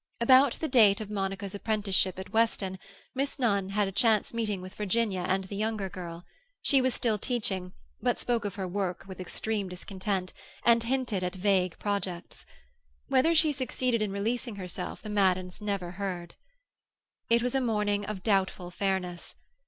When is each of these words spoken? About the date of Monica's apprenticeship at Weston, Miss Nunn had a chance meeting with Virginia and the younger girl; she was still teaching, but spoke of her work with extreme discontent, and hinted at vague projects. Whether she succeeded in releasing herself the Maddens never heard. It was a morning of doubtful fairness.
About 0.19 0.53
the 0.53 0.67
date 0.67 0.99
of 0.99 1.11
Monica's 1.11 1.53
apprenticeship 1.53 2.17
at 2.17 2.33
Weston, 2.33 2.79
Miss 3.13 3.37
Nunn 3.37 3.69
had 3.69 3.87
a 3.87 3.91
chance 3.91 4.33
meeting 4.33 4.59
with 4.59 4.73
Virginia 4.73 5.19
and 5.27 5.43
the 5.43 5.55
younger 5.55 5.89
girl; 5.89 6.25
she 6.63 6.81
was 6.81 6.95
still 6.95 7.19
teaching, 7.19 7.73
but 8.01 8.17
spoke 8.17 8.43
of 8.43 8.55
her 8.55 8.67
work 8.67 9.05
with 9.07 9.19
extreme 9.19 9.69
discontent, 9.69 10.33
and 10.65 10.81
hinted 10.81 11.23
at 11.23 11.35
vague 11.35 11.77
projects. 11.77 12.47
Whether 13.09 13.35
she 13.35 13.51
succeeded 13.51 14.01
in 14.01 14.11
releasing 14.11 14.55
herself 14.55 15.03
the 15.03 15.09
Maddens 15.11 15.61
never 15.61 15.91
heard. 15.91 16.33
It 17.29 17.43
was 17.43 17.53
a 17.53 17.61
morning 17.61 18.03
of 18.03 18.23
doubtful 18.23 18.71
fairness. 18.71 19.35